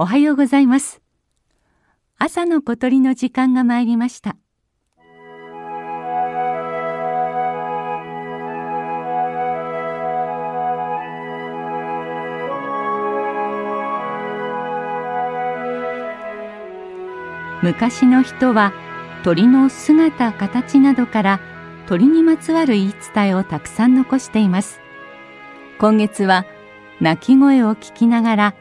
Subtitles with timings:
[0.00, 1.02] おはようございます。
[2.18, 4.36] 朝の小鳥の時間が参りました。
[17.60, 18.72] 昔の人は
[19.24, 21.40] 鳥の姿形などから
[21.88, 24.78] 鳥にまつわる言い伝えをたくさん残しています。
[25.80, 26.44] 今月は
[27.00, 28.54] 鳴き声を聞きながら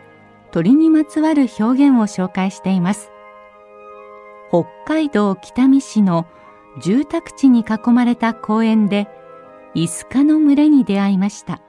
[0.51, 3.11] 鳥にまつわる表現を紹介しています。
[4.49, 6.25] 北海道北見市の
[6.81, 9.07] 住宅地に囲まれた公園で
[9.73, 11.61] イスカの群れに出会いました。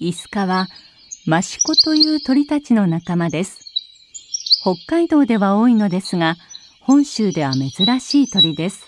[0.00, 0.68] イスカは
[1.26, 3.58] マシコという鳥たちの仲間です。
[4.62, 6.36] 北海道では多いのですが、
[6.80, 8.86] 本州では珍しい鳥です。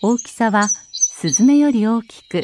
[0.00, 2.42] 大きさはスズメより大きく、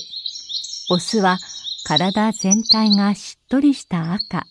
[0.90, 1.38] オスは
[1.84, 4.44] 体全体がしっとりした赤。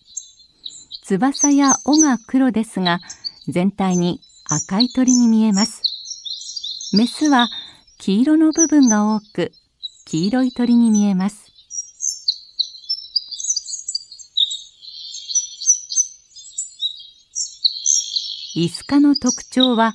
[1.03, 2.99] 翼や尾が黒ですが、
[3.49, 5.81] 全体に赤い鳥に見えます。
[6.95, 7.49] メスは
[7.97, 9.51] 黄色の部分が多く、
[10.05, 11.46] 黄色い鳥に見えます。
[18.59, 19.93] イスカの特徴は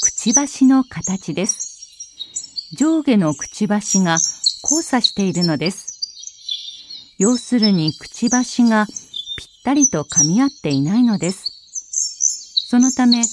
[0.00, 2.70] くちばしの形です。
[2.76, 4.18] 上下のくちばしが
[4.62, 7.16] 交差しているのです。
[7.18, 12.68] 要するにくちばしがぴったりと噛み合っていないのです。
[12.68, 13.24] そのため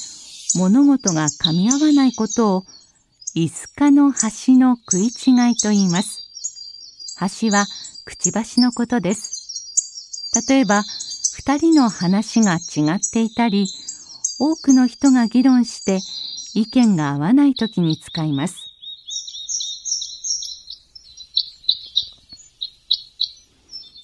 [0.56, 2.66] 物事が噛み合わないことを
[3.36, 7.16] イスカの端の食い違いと言います。
[7.20, 7.68] 端は
[8.04, 10.42] くちばしのことです。
[10.50, 10.82] 例えば、
[11.36, 13.68] 二人の話が違っていたり、
[14.44, 16.00] 多くの人が議論して
[16.56, 18.56] 意見が合わない時に使います。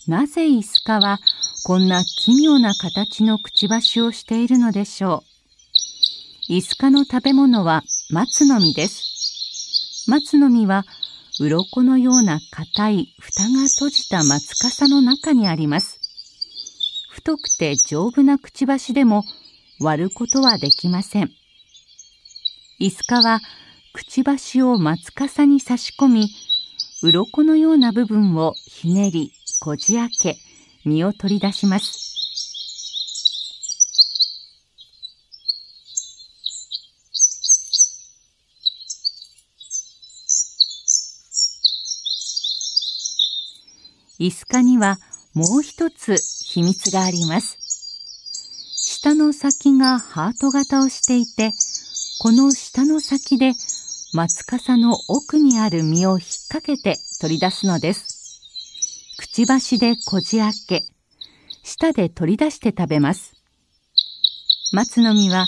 [0.07, 1.17] なぜイスカは
[1.66, 5.23] こんな奇妙な形のくちばしをしているのでしょ
[6.47, 6.53] う？
[6.53, 10.06] イスカの食べ物は松の実です。
[10.07, 10.85] 松の実は
[11.40, 16.00] 鱗のような硬い蓋が閉じた松笠の中にあります。
[17.09, 19.23] 太くて丈夫なくちばしでも
[19.79, 21.31] 割ることはできません。
[22.79, 23.39] イスカは
[23.93, 26.29] くちばしを松笠に差し込み、
[27.03, 30.37] 鱗のような部分をひねり、こじ開け、
[30.85, 32.07] 身を取り出します。
[44.19, 44.97] イスカには
[45.35, 47.56] もう一つ秘密があります。
[49.07, 51.53] 下の先がハート型をしていて、
[52.19, 53.53] この下の先で
[54.12, 56.19] 松笠の奥にある実を引っ
[56.50, 58.41] 掛けて取り出すのです。
[59.17, 60.84] くちばしでこじ開け、
[61.63, 63.34] 舌で取り出して食べます。
[64.73, 65.47] 松の実は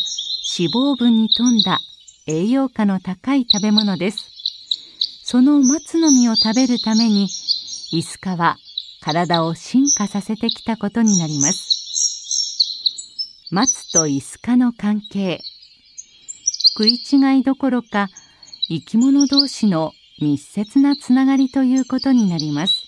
[0.57, 1.79] 脂肪分に富んだ
[2.27, 4.31] 栄養価の高い食べ物です。
[5.25, 7.25] その松の実を食べるために、
[7.91, 8.55] イスカは
[9.01, 11.78] 体を進化させてきたことになります。
[13.51, 15.41] 松とイスカの関係。
[16.77, 18.07] 食い違いどころか
[18.67, 22.78] 生き物同士の密接なつながりということになります。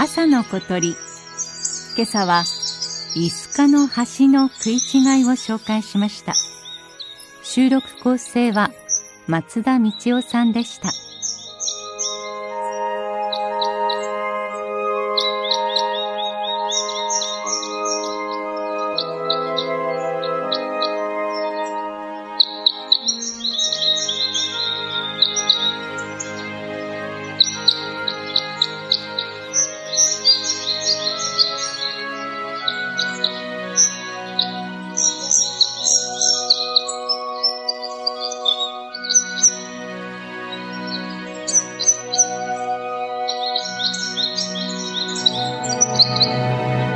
[0.00, 0.90] 朝の小鳥。
[1.96, 2.44] 今朝は
[3.16, 6.34] イスカの橋の食い違いを紹介しました。
[7.42, 8.70] 収録構成は
[9.26, 10.90] 松田道夫さんでした。
[46.02, 46.87] ます。